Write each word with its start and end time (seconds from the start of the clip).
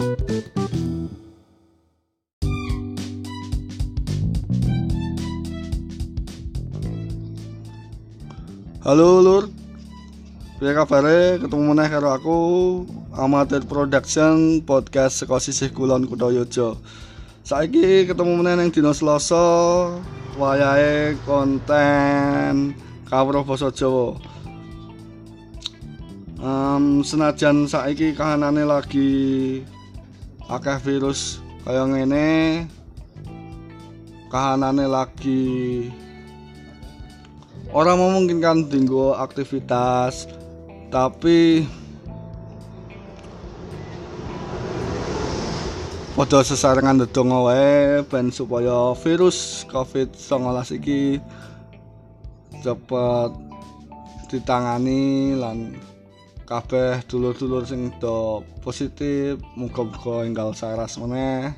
Halo 0.00 0.08
Lur. 9.20 9.52
Piye 10.56 10.72
kabare? 10.72 11.36
Ketemu 11.36 11.76
meneh 11.76 11.92
karo 11.92 12.16
aku 12.16 12.38
Amatir 13.12 13.68
Production 13.68 14.64
podcast 14.64 15.20
saka 15.20 15.36
sisih 15.36 15.68
kulon 15.68 16.08
Kutoyojo. 16.08 16.80
Saiki 17.44 18.08
ketemu 18.08 18.40
meneh 18.40 18.56
ning 18.56 18.72
dina 18.72 18.96
Selasa 18.96 20.00
wayahe 20.40 21.20
konten 21.28 22.72
kawruh 23.04 23.44
basa 23.44 23.68
Jawa. 23.68 24.16
Um, 26.40 27.04
senajan 27.04 27.68
saiki 27.68 28.16
kahanane 28.16 28.64
lagi 28.64 29.60
akeh 30.50 30.82
virus 30.82 31.38
kaya 31.62 31.86
ngene 31.86 32.66
kahanane 34.34 34.86
lagi. 34.90 35.86
Orang 37.70 38.02
memungkinkan 38.02 38.66
tinggal 38.66 39.14
aktivitas 39.14 40.26
tapi 40.90 41.62
padha 46.18 46.42
sesarengan 46.42 46.98
ndedonga 46.98 47.38
wae 47.46 48.02
ben 48.10 48.34
supaya 48.34 48.90
virus 48.98 49.62
Covid-19 49.70 50.82
iki 50.82 51.22
cepet 52.58 53.30
ditangani 54.34 55.38
lan 55.38 55.78
kabeh 56.50 56.98
dulur-dulur 57.06 57.62
sing 57.62 57.94
do 58.02 58.42
positif 58.58 59.38
muga-muga 59.54 60.26
enggal 60.26 60.50
saras 60.50 60.98
meneh 60.98 61.54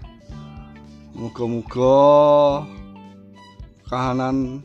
muga-muga 1.17 2.61
kahanan 3.89 4.61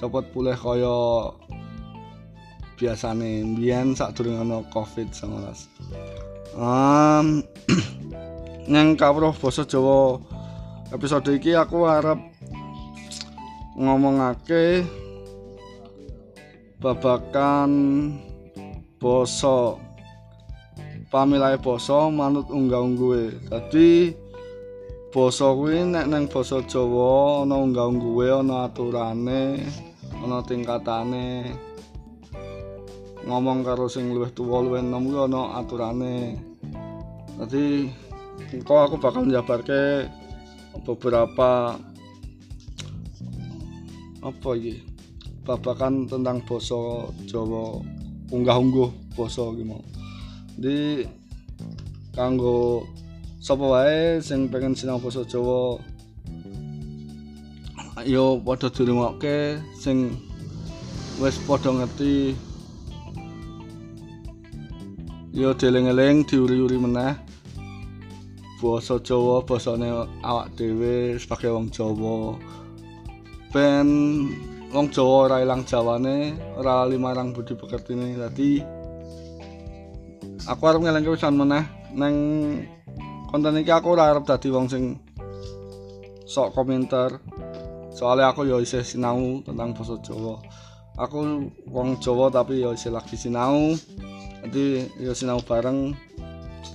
cepet 0.00 0.24
pulih 0.32 0.56
kaya 0.56 1.36
biasane 2.80 3.44
mbiyen 3.44 3.92
sadurunge 3.92 4.40
ana 4.40 4.58
Covid-19. 4.72 5.28
Um, 6.56 7.44
nang 8.72 8.96
kawruh 8.96 9.36
basa 9.36 9.68
Jawa 9.68 10.16
episode 10.96 11.28
iki 11.28 11.52
aku 11.52 11.84
arep 11.84 12.18
ngomongake 13.76 14.84
babakan 16.82 17.70
basa. 19.02 19.74
Pamilahe 21.10 21.58
basa 21.58 22.06
manut 22.08 22.46
unggah-ungguhe. 22.48 23.50
Dadi 23.50 24.14
basa 25.10 25.50
kuwi 25.52 25.82
nek 25.90 26.06
nang 26.08 26.24
basa 26.30 26.62
Jawa 26.64 27.42
ana 27.42 27.58
unggah-ungguhe, 27.58 28.30
ana 28.30 28.70
aturane, 28.70 29.66
ana 30.22 30.38
tingkatane. 30.46 31.52
Ngomong 33.26 33.60
karo 33.66 33.90
sing 33.90 34.14
luwih 34.14 34.30
tuwa 34.32 34.62
luwih 34.62 34.80
enom 34.80 35.10
kuwi 35.10 35.20
ana 35.26 35.42
aturane. 35.60 36.38
Dadi 37.42 37.90
engko 38.54 38.74
aku 38.86 38.96
bakal 39.02 39.26
njabarke 39.26 40.06
beberapa 40.86 41.76
apa 44.22 44.50
iki 44.56 44.80
babakan 45.42 46.06
tentang 46.06 46.40
basa 46.46 47.10
Jawa 47.28 47.82
unggah-ungguh 48.32 48.90
iki 49.12 49.64
mau. 49.68 49.84
Di 50.56 51.04
kanggo 52.16 52.88
sapa 53.38 53.64
wae 53.64 54.20
sing 54.24 54.48
pengen 54.48 54.72
sinau 54.72 55.00
basa 55.00 55.24
Jawa 55.28 55.76
yo 58.08 58.40
padha 58.40 58.68
dirungokke 58.72 59.60
sing 59.76 60.16
wis 61.20 61.36
padha 61.44 61.70
ngerti. 61.70 62.34
Yo 65.32 65.56
deleng-eleng 65.56 66.28
diuri-uri 66.28 66.76
meneh. 66.76 67.16
Basa 68.60 69.00
Jawa 69.00 69.42
basane 69.42 69.88
awak 70.22 70.54
dhewe 70.56 71.16
sebagai 71.20 71.52
wong 71.56 71.68
Jawa. 71.72 72.36
Ben 73.52 73.88
wong 74.72 74.88
Jawa 74.88 75.28
ora 75.28 75.36
ilang 75.44 75.68
jawane 75.68 76.32
ora 76.56 76.82
lali 76.82 76.96
marang 76.96 77.36
budi 77.36 77.52
pekertine. 77.52 78.16
Dadi 78.16 78.64
aku 80.48 80.62
arep 80.64 80.80
ngelengke 80.80 81.12
pisan 81.12 81.36
meneh. 81.36 81.64
Neng 81.92 82.16
konten 83.28 83.60
iki 83.60 83.68
aku 83.68 83.92
ora 83.92 84.08
arep 84.16 84.24
dadi 84.24 84.48
wong 84.48 84.66
sing 84.72 84.96
sok 86.24 86.56
komentar. 86.56 87.20
Soalnya 87.92 88.32
aku 88.32 88.48
ya 88.48 88.56
isih 88.56 88.80
sinau 88.80 89.44
tentang 89.44 89.76
bahasa 89.76 90.00
Jawa. 90.00 90.40
Aku 90.96 91.52
wong 91.68 92.00
Jawa 92.00 92.32
tapi 92.32 92.64
ya 92.64 92.72
isih 92.72 92.96
lagi 92.96 93.20
sinau. 93.20 93.76
Nanti 94.40 94.88
ya 94.96 95.12
sinau 95.12 95.44
bareng. 95.44 95.92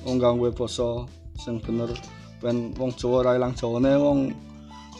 Unggah 0.05 0.37
gue 0.37 0.53
basa 0.53 1.09
sing 1.41 1.57
bener. 1.57 1.89
Ben 2.37 2.77
wong 2.77 2.93
Jawa 2.93 3.25
ora 3.25 3.31
ilang 3.33 3.57
Jawane 3.57 3.97
wong 3.97 4.19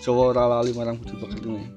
Jawa 0.02 0.34
ora 0.34 0.44
lali 0.58 0.74
marang 0.74 0.98
budi 0.98 1.14
pekertine 1.14 1.77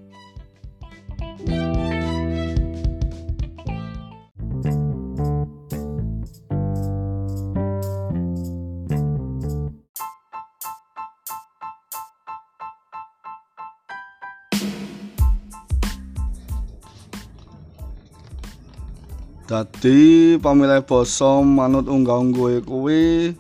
Dadi 19.51 20.39
pamilih 20.39 20.87
basa 20.87 21.43
manut 21.43 21.91
unggah-ungguhe 21.91 22.63
kuwi 22.63 23.35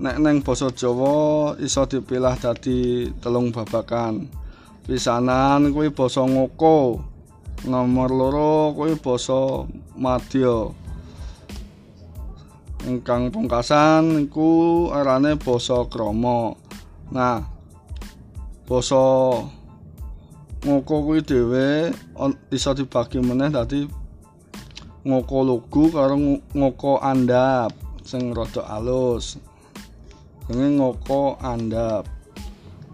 nek 0.00 0.16
neng 0.16 0.40
basa 0.40 0.72
Jawa 0.72 1.52
iso 1.60 1.84
dipilah 1.84 2.32
dadi 2.40 3.12
telung 3.20 3.52
babakan. 3.52 4.24
Pisanan 4.88 5.68
kuwi 5.68 5.92
basa 5.92 6.24
ngoko. 6.24 7.04
Nomor 7.68 8.08
loro 8.08 8.72
kuwi 8.72 8.96
basa 9.04 9.68
madya. 10.00 10.72
Ingkang 12.88 13.28
pungkasan 13.28 14.16
iku 14.16 14.88
arane 14.96 15.36
basa 15.36 15.84
krama. 15.92 16.56
Nah, 17.12 17.44
basa 18.64 19.04
ngoko 20.64 20.94
kuwi 21.04 21.20
dhewe 21.20 21.92
iso 22.48 22.72
dibagi 22.72 23.20
meneh 23.20 23.52
dadi 23.52 24.00
ngoko 25.00 25.38
lugu 25.40 25.88
karo 25.88 26.16
ngoko 26.52 27.00
andap 27.00 27.72
sing 28.04 28.34
rada 28.36 28.66
alus. 28.68 29.40
Ini 30.50 30.82
ngoko 30.82 31.38
andap. 31.40 32.10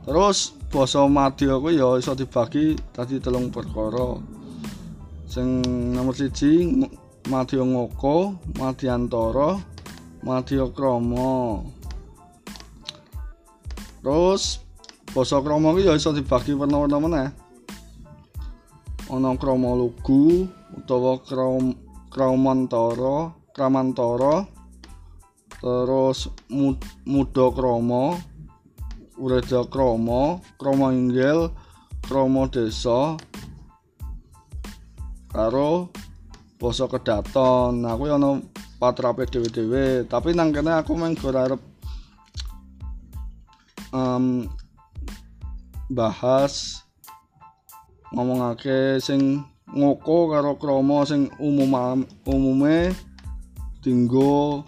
Terus 0.04 0.54
basa 0.70 1.08
madya 1.08 1.58
kuwi 1.58 1.80
ya 1.80 1.96
iso 1.98 2.12
dibagi 2.14 2.76
tadi 2.92 3.18
telung 3.18 3.50
perkara. 3.50 4.20
Sing 5.26 5.64
nomor 5.96 6.14
siji 6.14 6.68
madya 7.26 7.64
ngoko 7.64 8.36
madyantara 8.60 9.58
madya 10.22 10.68
krama. 10.70 11.64
Terus 14.04 14.62
basa 15.10 15.42
krama 15.42 15.74
kuwi 15.74 15.88
ya 15.90 15.98
iso 15.98 16.14
dibagi 16.14 16.54
warna-warna 16.54 16.98
meneh. 17.02 17.28
Ana 19.10 19.34
krama 19.34 19.74
lugu 19.74 20.44
utawa 20.76 21.18
krama 21.24 21.85
Kramantara, 22.16 23.36
Kramantara 23.52 24.48
terus 25.60 26.32
Muda 27.04 27.52
Krama, 27.52 28.16
Ureda 29.20 29.68
Krama, 29.68 30.40
Krama 30.56 30.96
Inggil, 30.96 31.52
Krama 32.00 32.48
Desa 32.48 33.20
karo 35.28 35.92
basa 36.56 36.88
kedaton. 36.88 37.84
Nah, 37.84 37.92
kuwi 38.00 38.08
ana 38.08 38.40
patrape 38.80 39.28
dhewe-dhewe, 39.28 40.08
tapi 40.08 40.32
nang 40.32 40.56
kene 40.56 40.72
aku 40.72 40.96
mung 40.96 41.12
arep 41.12 41.60
um, 43.92 44.48
bahas 45.92 46.80
ngomongake 48.16 48.96
sing 49.04 49.44
ngoko 49.74 50.30
karo 50.30 50.54
krama 50.60 51.02
sing 51.02 51.26
umum 51.42 52.06
umume 52.22 52.94
dinggo 53.82 54.62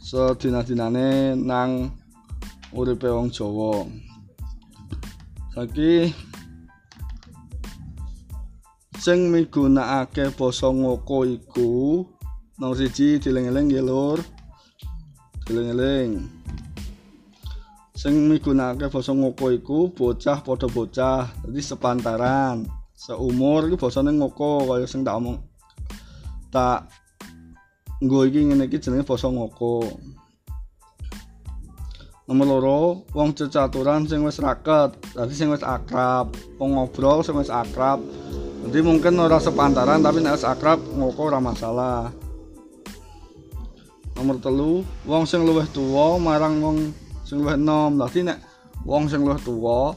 sedina-dinane 0.00 1.32
nang 1.32 1.90
uripe 2.76 3.08
wong 3.08 3.32
Jawa. 3.32 3.88
Saiki 5.56 6.12
sing 9.00 9.32
migunakake 9.32 10.28
basa 10.36 10.68
ngoko 10.68 11.24
iku 11.24 12.04
nomor 12.60 12.76
siji 12.76 13.16
dileng-eleng 13.16 13.72
ya 13.72 13.80
lur. 13.80 14.20
Dileng-eleng. 15.48 16.36
sing 17.96 18.28
migunakake 18.28 18.92
basa 18.92 19.16
ngoko 19.16 19.48
iku 19.56 19.88
bocah 19.88 20.44
padha 20.44 20.68
bocah 20.68 21.32
dadi 21.40 21.64
sepantaran 21.64 22.68
seumur 22.96 23.68
iku 23.68 23.76
basane 23.76 24.08
ngoko 24.16 24.64
kaya 24.72 24.88
sing 24.88 25.04
tak 25.04 25.20
omong 25.20 25.36
tak 26.48 26.88
nggo 28.00 28.24
iki 28.24 28.48
ngene 28.48 28.64
iki 28.68 28.80
jenenge 28.80 29.04
basa 29.04 29.28
ngoko. 29.28 29.84
Nomor 32.26 32.46
loro 32.48 32.80
wong 33.14 33.38
cecaturan 33.38 34.08
sing 34.10 34.26
wis 34.26 34.42
raket 34.42 34.98
dadi 35.14 35.30
sing 35.36 35.52
wis 35.52 35.62
akrab 35.62 36.32
wong 36.58 36.74
ngobrol 36.74 37.22
sing 37.22 37.38
wis 37.38 37.52
akrab. 37.52 38.02
Jadi 38.66 38.82
mungkin 38.82 39.20
ora 39.22 39.38
sepantaran 39.38 40.02
tapi 40.02 40.24
nek 40.24 40.42
akrab 40.42 40.80
ngoko 40.96 41.30
ora 41.30 41.38
masalah. 41.38 42.10
Nomor 44.16 44.40
telu 44.42 44.82
wong 45.06 45.22
sing 45.28 45.44
luwih 45.46 45.68
tuwa 45.70 46.18
marang 46.18 46.58
wong 46.64 46.76
sing 47.22 47.44
luwih 47.44 47.54
enom. 47.54 47.94
Dadi 48.00 48.26
nek 48.26 48.42
wong 48.82 49.06
sing 49.06 49.22
luwih 49.22 49.38
tuwa 49.44 49.94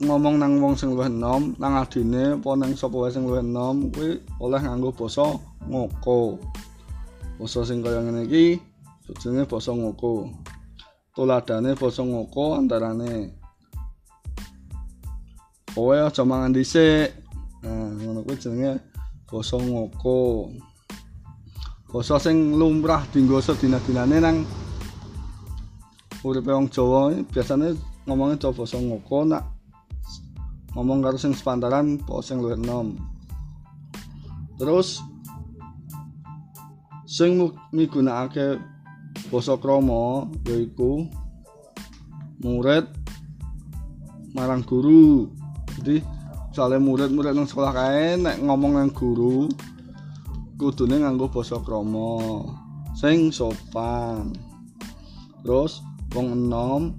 ngomong 0.00 0.40
nang 0.40 0.56
wong 0.64 0.72
sing 0.80 0.96
luwih 0.96 1.12
enom 1.12 1.52
nang 1.60 1.76
adine 1.76 2.40
apa 2.40 2.56
nang 2.56 2.72
sapa 2.72 2.96
wae 2.96 3.12
sing 3.12 3.28
luwih 3.28 3.44
enom 3.44 3.92
kuwi 3.92 4.16
oleh 4.40 4.56
nganggo 4.56 4.96
basa 4.96 5.28
ngoko. 5.68 6.40
Basa 7.36 7.60
sing 7.68 7.84
kaya 7.84 8.00
ngene 8.00 8.24
iki 8.24 8.56
jenenge 9.20 9.44
basa 9.44 9.76
ngoko. 9.76 10.32
Tuladane 11.12 11.76
basa 11.76 12.00
ngoko 12.00 12.56
antarane. 12.56 13.28
Kowe 15.76 15.92
aja 16.00 16.24
mangan 16.24 16.56
dhisik. 16.56 17.12
Nah, 17.60 17.92
ngono 18.00 18.24
kuwi 18.24 18.40
jenenge 18.40 18.80
basa 19.28 19.60
ngoko. 19.60 20.48
Basa 21.92 22.16
sing 22.16 22.56
lumrah 22.56 23.04
dienggo 23.12 23.36
sedina-dinane 23.44 24.16
nang 24.16 24.48
uripe 26.24 26.48
wong 26.56 26.72
Jawa 26.72 27.12
biasane 27.28 27.76
ngomongnya 28.08 28.48
coba 28.48 28.64
basa 28.64 28.80
ngoko 28.80 29.28
nak 29.28 29.59
ngomong 30.74 31.02
karo 31.02 31.16
sing 31.18 31.34
sepantaran 31.34 31.98
po 32.02 32.22
sing 32.22 32.38
luwih 32.38 32.58
enom. 32.58 32.94
Terus 34.60 35.02
sing 37.08 37.36
migunakake 37.74 38.60
basa 39.30 39.58
krama 39.58 40.30
yaiku 40.46 41.06
murid 42.42 42.86
marang 44.34 44.62
guru. 44.62 45.26
Jadi 45.80 46.02
soalnya 46.50 46.82
murid-murid 46.82 47.34
nang 47.34 47.46
sekolah 47.46 47.72
kae 47.72 48.18
nek 48.18 48.42
ngomong 48.42 48.74
nang 48.74 48.90
guru 48.90 49.46
kudune 50.60 51.00
nganggo 51.00 51.30
basa 51.30 51.56
krama 51.62 52.44
sing 52.92 53.32
sopan 53.32 54.34
terus 55.40 55.80
wong 56.12 56.36
enom 56.36 56.92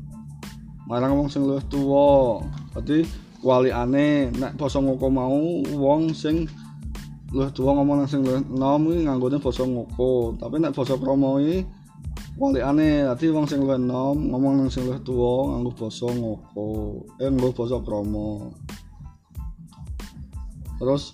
marang 0.90 1.14
wong 1.14 1.30
sing 1.30 1.46
luwih 1.46 1.62
tuwa 1.70 2.42
berarti 2.74 3.06
walikane 3.42 4.30
nek 4.38 4.54
basa 4.58 4.78
ngoko 4.78 5.08
mau 5.10 5.66
wong 5.66 6.14
sing 6.14 6.46
luwih 7.32 7.48
tuwa 7.56 7.80
ngomong 7.80 8.04
nang 8.04 8.10
sing 8.12 8.22
enom 8.28 8.82
iki 8.92 9.08
nganggone 9.08 9.38
basa 9.42 9.64
ngoko. 9.66 10.38
Tapi 10.38 10.56
nek 10.62 10.74
basa 10.78 10.96
krama 10.98 11.42
iki 11.42 11.66
walikane 12.38 13.10
dadi 13.10 13.26
wong 13.34 13.46
sing 13.50 13.66
luwih 13.66 13.82
enom 13.82 14.18
ngomong 14.30 14.54
nang 14.62 14.70
sing 14.70 14.86
luwih 14.86 15.02
tuwa 15.02 15.58
nganggo 15.58 15.72
basa 15.74 16.08
ngoko. 16.10 16.70
Eh 17.18 17.28
nganggo 17.30 17.50
basa 17.58 17.78
krama 17.82 18.30
terus 20.82 21.14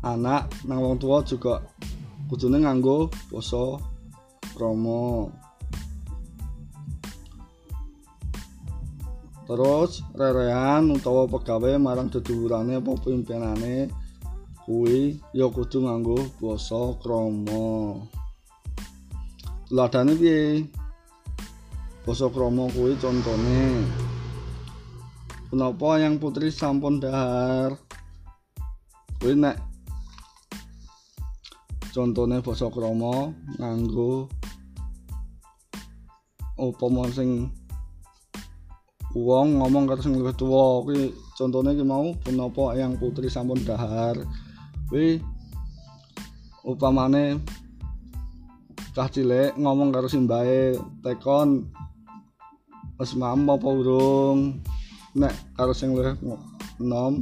anak 0.00 0.48
nang 0.64 0.80
wong 0.80 0.96
tua 0.96 1.20
juga 1.28 1.60
kudune 2.32 2.64
nganggo 2.64 3.12
basa 3.28 3.76
krama 4.56 5.28
terus 9.52 10.00
rerean 10.16 10.88
utawa 10.88 11.28
pegawai 11.28 11.76
marang 11.76 12.08
dedulurane 12.08 12.80
apa 12.80 12.96
pimpinane 13.04 13.92
kuwi 14.64 15.20
ya 15.36 15.44
kudu 15.52 15.84
nganggo 15.84 16.16
basa 16.40 16.96
krama. 17.04 18.00
Tuladane 19.68 20.16
piye? 20.16 20.64
Basa 22.08 22.32
krama 22.32 22.64
kuwi 22.72 22.96
contone. 22.96 23.84
Kenapa 25.52 26.00
yang 26.00 26.16
putri 26.16 26.48
sampun 26.48 26.96
dahar? 26.96 27.76
Kuwi 29.20 29.36
nek 29.36 29.60
contone 31.92 32.40
basa 32.40 32.72
krama 32.72 33.36
nganggo 33.60 34.32
upama 36.56 37.04
sing 37.12 37.52
wong 39.12 39.60
ngomong 39.60 39.84
karo 39.84 40.00
sing 40.00 40.16
luwih 40.16 40.32
tuwa 40.32 40.80
kuwi 40.80 41.12
contone 41.36 41.76
iki 41.76 41.84
mau 41.84 42.16
punapa 42.24 42.72
yang 42.80 42.96
putri 42.96 43.28
sampun 43.28 43.60
dahar. 43.60 44.16
Kuwi 44.88 45.20
upamane 46.64 47.36
cah 48.96 49.08
cilik 49.12 49.52
ngomong 49.60 49.92
karo 49.92 50.08
simbahe 50.08 50.76
tekon 51.04 51.68
wis 52.96 53.12
mampu 53.12 53.52
apa 53.52 53.68
urung? 53.68 54.64
Nek 55.12 55.32
karo 55.60 55.76
sing 55.76 55.92
luwih 55.92 56.16
enom 56.80 57.20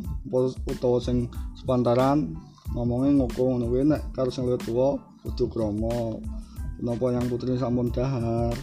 utawa 0.70 1.02
sing 1.02 1.26
sepantaran 1.58 2.38
ngomongnya 2.70 3.26
ngoko 3.26 3.42
ngono 3.50 3.66
kuwi 3.66 3.82
nek 3.90 4.14
karo 4.14 4.30
sing 4.30 4.46
luwih 4.46 4.62
tuwa 4.62 4.94
kudu 5.26 5.50
krama. 5.50 6.22
Menapa 6.80 7.12
yang 7.12 7.26
putri 7.28 7.58
sampun 7.58 7.92
dahar 7.92 8.54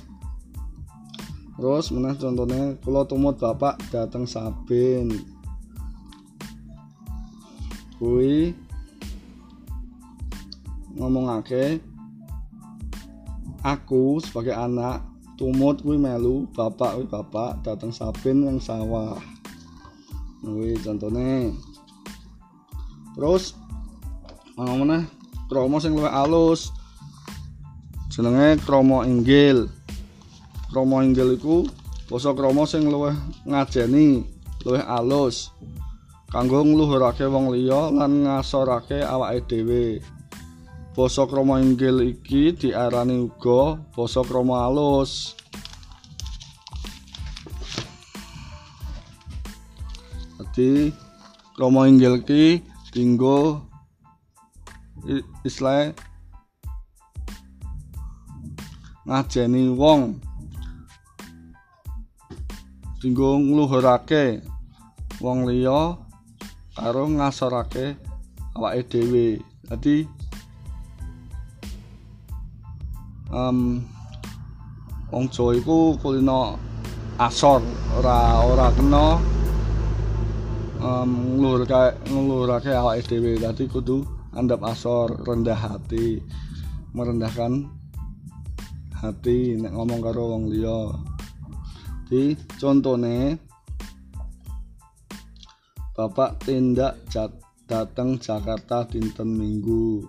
terus 1.58 1.90
meneh 1.90 2.14
contohnya 2.14 2.78
kula 2.86 3.02
tumut 3.10 3.42
bapak 3.42 3.82
dateng 3.90 4.30
Sabin. 4.30 5.10
Kuwi 7.98 8.54
ngomongake 10.94 11.82
aku 13.66 14.22
sebagai 14.22 14.54
anak 14.54 15.02
tumut 15.34 15.82
kuwi 15.82 15.98
melu 15.98 16.46
bapak 16.54 17.02
kuwi 17.02 17.06
bapak 17.10 17.66
dateng 17.66 17.90
Sabin 17.90 18.46
yang 18.46 18.62
sawah. 18.62 19.18
Kuwi 20.46 20.78
contohnya. 20.86 21.50
Terus 23.18 23.58
ana 24.62 24.78
meneh 24.78 25.04
krama 25.50 25.82
sing 25.82 25.98
luwih 25.98 26.14
alus. 26.14 26.70
Jenenge 28.14 28.62
krama 28.62 29.10
inggil 29.10 29.74
krama 30.72 31.04
inggil 31.04 31.40
iku 31.40 31.64
basa 32.12 32.36
krama 32.36 32.68
sing 32.68 32.88
luwih 32.92 33.16
ngajeni 33.48 34.28
luwih 34.68 34.84
alus. 34.84 35.52
Kanggo 36.28 36.60
ngluhurake 36.60 37.24
wong 37.24 37.56
liya 37.56 37.88
lan 37.88 38.28
ngasorake 38.28 39.00
awake 39.00 39.48
dhewe. 39.48 40.04
Basa 40.92 41.24
krama 41.24 41.64
inggil 41.64 42.04
iki 42.04 42.52
diarani 42.52 43.32
uga 43.32 43.80
basa 43.96 44.22
krama 44.28 44.68
alus. 44.68 45.36
Jadi 50.36 50.92
krama 51.56 51.88
inggil 51.88 52.20
iki 52.20 52.60
dinggo 52.92 53.64
istilah 55.48 55.96
ngajeni 59.08 59.72
wong 59.72 60.27
dinggo 63.08 63.40
ngluhurake 63.40 64.44
wong 65.24 65.48
liya 65.48 65.96
karo 66.76 67.08
ngasorake 67.08 67.96
awake 68.52 68.84
dhewe. 68.92 69.40
Dadi 69.64 70.04
um, 73.32 73.80
wong 75.08 75.32
Jawa 75.32 75.56
iku 75.56 75.96
kulino 76.04 76.60
asor 77.16 77.64
ora 77.96 78.44
ora 78.44 78.76
kena 78.76 79.24
um, 80.84 81.40
nglurake 81.40 82.12
nglurake 82.12 82.76
awake 82.76 83.08
dhewe. 83.08 83.40
Dadi 83.40 83.72
kudu 83.72 84.04
andap 84.36 84.68
asor 84.68 85.16
rendah 85.24 85.56
hati 85.56 86.20
merendahkan 86.92 87.72
hati 89.00 89.56
nek 89.56 89.72
ngomong 89.72 90.04
karo 90.04 90.36
wong 90.36 90.52
liya 90.52 91.07
di 92.08 92.40
contone 92.56 93.36
Bapak 95.92 96.46
tindak 96.46 97.04
jat, 97.10 97.34
datang 97.66 98.22
Jakarta 98.22 98.86
dinten 98.86 99.34
Minggu. 99.34 100.06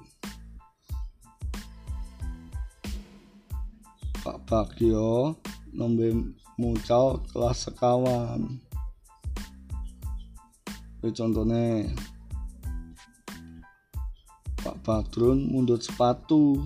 Pak 4.21 4.37
Bagio 4.45 5.33
nombe 5.73 6.13
mucal 6.61 7.25
kelas 7.33 7.73
sekawan. 7.73 8.61
Ini 11.01 11.09
contohnya 11.09 11.89
Pak 14.61 14.77
Badrun 14.85 15.49
mundur 15.49 15.81
sepatu. 15.81 16.61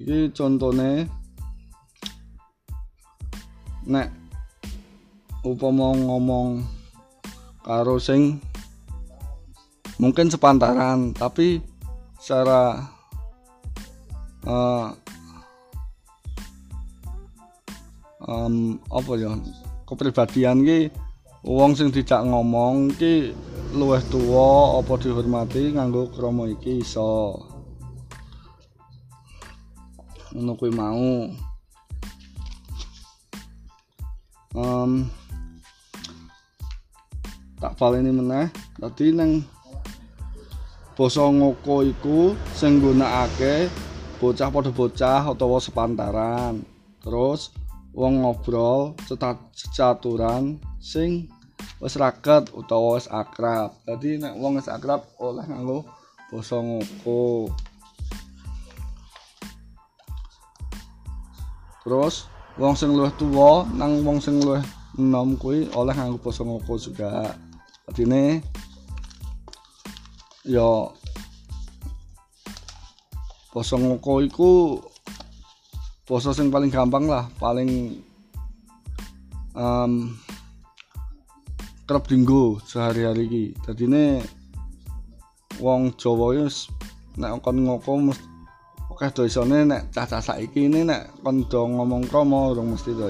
Ini 0.00 0.32
contohnya 0.32 1.19
nek 3.90 4.06
upama 5.42 5.90
ngomong 5.90 6.62
karo 7.66 7.98
sing 7.98 8.38
mungkin 9.98 10.30
sepantaran 10.30 11.10
tapi 11.10 11.58
secara 12.22 12.86
uh, 14.46 14.94
um, 18.30 18.78
apa 18.94 19.12
ya 19.18 19.34
kepribadian 19.90 20.62
ki 20.62 20.94
wong 21.42 21.74
sing 21.74 21.90
dijak 21.90 22.22
ngomong 22.22 22.94
ki 22.94 23.34
luwih 23.74 24.02
tuwa 24.10 24.78
apa 24.78 24.98
dihormati 24.98 25.74
nganggo 25.74 26.10
krama 26.10 26.50
iki 26.50 26.82
iso. 26.82 27.38
Ngono 30.30 30.54
mau 30.74 31.26
um, 34.54 35.06
tak 37.60 37.76
baleni 37.76 38.10
meneh. 38.10 38.48
Dadi 38.80 39.12
nang 39.12 39.44
basa 40.96 41.24
ngoko 41.28 41.84
iku 41.84 42.36
sing 42.56 42.80
nggunakake 42.80 43.72
bocah 44.20 44.48
padha 44.52 44.70
bocah 44.72 45.22
utawa 45.30 45.58
sepantaran. 45.60 46.64
Terus 47.00 47.52
wong 47.96 48.24
ngobrol 48.24 48.94
cecaturan 49.56 50.60
sing 50.78 51.28
wis 51.80 51.96
raket 51.96 52.52
utawa 52.52 52.96
wis 52.96 53.08
akrab. 53.08 53.76
Dadi 53.84 54.20
nek 54.20 54.36
wong 54.36 54.60
wis 54.60 54.68
akrab 54.68 55.04
oleh 55.20 55.44
nganggo 55.44 55.84
basa 56.32 56.60
ngoko. 56.60 57.52
Terus 61.80 62.28
wong 62.58 62.74
sing 62.74 62.90
luwih 62.96 63.12
tuwa 63.14 63.68
nang 63.78 64.02
wong 64.02 64.18
sing 64.18 64.42
luwih 64.42 64.64
enom 64.98 65.38
kuwi 65.38 65.70
oleh 65.76 65.94
nganggo 65.94 66.18
basa 66.18 66.42
ngoko 66.42 66.74
juga. 66.80 67.36
Artine 67.86 68.42
ya 70.46 70.90
basa 73.54 73.74
ngoko 73.78 74.22
iku 74.22 74.52
basa 76.06 76.34
sing 76.34 76.50
paling 76.50 76.70
gampang 76.70 77.06
lah 77.06 77.30
paling 77.38 78.02
um, 79.54 80.14
kerap 81.86 82.06
dinggo 82.10 82.58
sehari-hari 82.66 83.26
iki. 83.30 83.44
Dadine 83.62 84.22
wong 85.62 85.94
Jawa 85.94 86.34
ya 86.34 86.46
nek 87.18 87.42
ngoko 87.42 87.90
mesti 87.98 88.26
akeh 89.00 89.16
do 89.16 89.22
isone 89.24 89.64
nek 89.64 89.88
cah-cah 89.96 90.20
saiki 90.20 90.68
ini 90.68 90.84
nek 90.84 91.24
kon 91.24 91.40
do 91.48 91.64
ngomong 91.64 92.04
kromo 92.04 92.52
urung 92.52 92.76
mesti 92.76 92.92
do. 92.92 93.08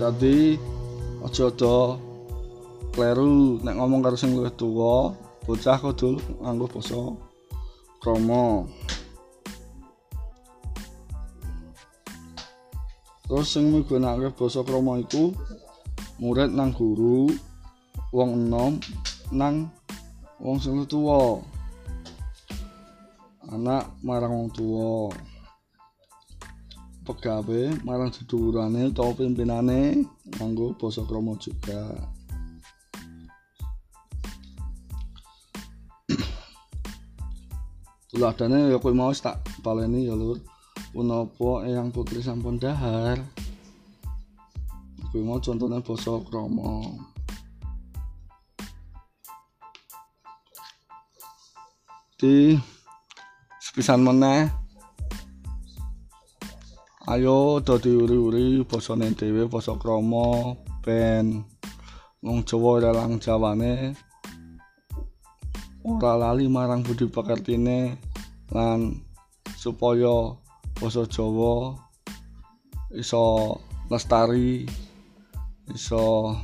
Dadi 0.00 0.56
aja 1.20 1.52
do 1.52 2.00
kleru 2.96 3.60
nek 3.60 3.76
ngomong 3.76 4.00
karo 4.00 4.16
sing 4.16 4.32
luwih 4.32 4.48
tuwa, 4.56 5.12
bocah 5.44 5.76
kudu 5.76 6.16
nganggo 6.40 6.64
basa 6.72 6.96
kromo. 8.00 8.64
Terus 13.28 13.52
sing 13.52 13.68
migunakake 13.68 14.32
basa 14.32 14.64
kromo 14.64 14.96
iku 14.96 15.36
murid 16.24 16.56
nang 16.56 16.72
guru, 16.72 17.28
wong 18.16 18.48
enom 18.48 18.80
nang 19.28 19.68
wong 20.40 20.56
sing 20.56 20.88
tuwa. 20.88 21.44
Anak 23.58 23.90
marang 24.06 24.30
wong 24.38 24.54
tuwa 24.54 25.10
pegawe 27.02 27.74
marang 27.82 28.14
sedulurane 28.14 28.94
utawa 28.94 29.10
pimpinane 29.18 30.06
nganggo 30.38 30.78
basa 30.78 31.02
krama 31.02 31.34
juga. 31.42 32.06
Tuladane 38.14 38.70
ya 38.70 38.78
kowe 38.78 38.94
mau 38.94 39.10
tak 39.10 39.42
baleni 39.66 40.06
ya 40.06 40.14
lur. 40.14 40.38
Punapa 40.94 41.66
eyang 41.66 41.90
putri 41.90 42.22
sampun 42.22 42.62
dahar? 42.62 43.18
Kowe 45.10 45.18
mau 45.26 45.42
contohnya 45.42 45.82
basa 45.82 46.14
krama? 46.30 46.94
Di 52.22 52.54
sepisan 53.78 54.02
meneh. 54.02 54.50
Ayo 57.06 57.62
dadi 57.62 57.94
uri-uri 57.94 58.66
basane 58.66 59.14
dhewe 59.14 59.46
basa 59.46 59.78
krama 59.78 60.58
ben. 60.82 61.46
Wong 62.18 62.42
Jawa 62.42 62.82
dalang 62.82 63.22
jawane. 63.22 63.94
Ora 65.86 66.18
lali 66.18 66.50
marang 66.50 66.82
budi 66.82 67.06
pekertine 67.06 67.94
lan 68.50 68.98
supaya 69.54 70.34
basa 70.82 71.06
Jawa 71.06 71.78
iso 72.98 73.54
lestari 73.86 74.66
iso 75.70 76.34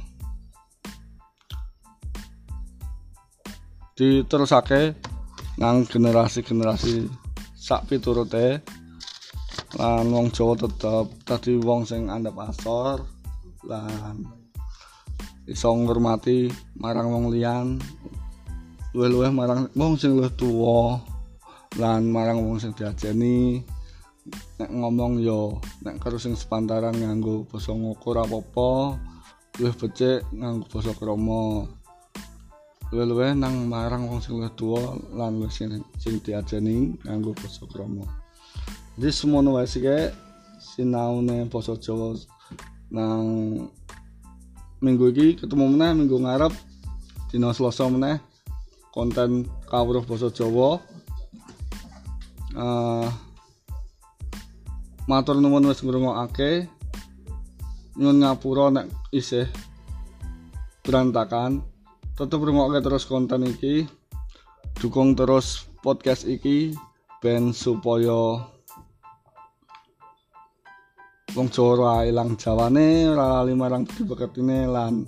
diterusake 3.98 4.94
nang 5.58 5.82
generasi-generasi 5.82 7.23
sak 7.64 7.88
piturute 7.88 8.60
lan 9.80 10.12
wong 10.12 10.28
Jawa 10.28 10.52
tetep 10.52 11.06
dadi 11.24 11.56
wong 11.56 11.88
sing 11.88 12.12
andhap 12.12 12.36
asor 12.44 13.00
lan 13.64 14.20
iso 15.48 15.72
ngurmati 15.72 16.52
marang 16.76 17.08
wong 17.08 17.32
liyan. 17.32 17.80
Luwih-luwih 18.92 19.32
marang 19.32 19.72
wong 19.72 19.96
sing 19.96 20.12
luwih 20.12 20.28
tuwa 20.36 21.00
lan 21.80 22.04
marang 22.12 22.44
wong 22.44 22.60
sing 22.60 22.76
diajeni. 22.76 23.64
Nek 24.60 24.68
ngomong 24.68 25.24
yo 25.24 25.56
nek 25.80 26.04
karo 26.04 26.20
sing 26.20 26.36
sepantaran 26.36 26.92
nganggo 26.92 27.48
basa 27.48 27.72
ngukur 27.72 28.20
apa-apa 28.20 29.00
luwih 29.56 29.74
becik 29.80 30.20
nganggo 30.36 30.68
basa 30.68 30.92
krama 30.92 31.64
luwe-luwe 32.94 33.34
nang 33.34 33.66
marang 33.66 34.06
wong 34.06 34.22
sing 34.22 34.38
luwih 34.38 34.54
tuwa 34.54 34.94
lan 35.18 35.42
wis 35.42 35.58
sing 35.58 36.14
diajeni 36.22 36.94
nganggo 37.02 37.34
basa 37.34 37.66
krama. 37.66 38.06
Jadi 38.94 39.10
semono 39.10 39.58
wae 39.58 39.66
sik 39.66 39.82
sinaune 40.62 41.50
basa 41.50 41.74
Jawa 41.74 42.14
nang 42.94 43.26
minggu 44.78 45.10
iki 45.10 45.42
ketemu 45.42 45.74
meneh 45.74 45.90
minggu 45.98 46.22
ngarep 46.22 46.54
dina 47.34 47.50
Selasa 47.50 47.90
meneh 47.90 48.22
konten 48.94 49.50
kawruh 49.66 50.06
basa 50.06 50.30
Jawa. 50.30 50.78
Uh, 52.54 53.10
matur 55.10 55.42
nuwun 55.42 55.66
wis 55.66 55.82
ngrungokake. 55.82 56.70
Nyun 57.98 58.22
ngapura 58.22 58.70
nek 58.70 58.86
isih 59.10 59.50
berantakan 60.86 61.73
tetep 62.14 62.38
rungokke 62.38 62.78
terus 62.78 63.04
konten 63.10 63.42
iki. 63.42 63.90
Dukung 64.78 65.18
terus 65.18 65.66
podcast 65.82 66.26
iki 66.26 66.74
ben 67.18 67.50
supaya 67.50 68.42
wong 71.34 71.48
Jawa 71.50 72.06
ilang 72.06 72.38
jawane 72.38 73.10
ora 73.10 73.42
lali 73.42 73.54
marang 73.58 73.82
dibeketine 73.86 74.70
lan 74.70 75.02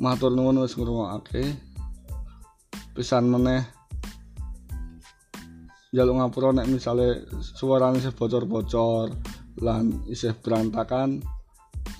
matur 0.00 0.32
nuwun 0.32 0.64
wis 0.64 0.76
ngrungokake 0.76 1.52
pisan 2.96 3.28
meneh. 3.28 3.64
Jaluk 5.92 6.20
ngapura 6.20 6.52
nek 6.52 6.68
misale 6.68 7.24
suarane 7.40 8.00
isih 8.00 8.12
bocor-bocor 8.12 9.12
lan 9.64 10.04
isih 10.08 10.36
berantakan 10.40 11.24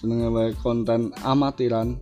jenenge 0.01 0.29
wae 0.33 0.53
konten 0.61 1.17
amatiran 1.25 1.97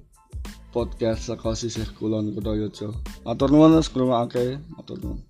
podcast 0.74 1.30
saka 1.30 1.54
sisih 1.54 1.86
kulon 1.94 2.34
Kudayojo. 2.34 2.90
Matur 3.22 3.48
nuwun 3.54 3.78
wis 3.78 3.86
ngrungokake, 3.94 4.58
matur 4.74 4.98
nuwun. 4.98 5.22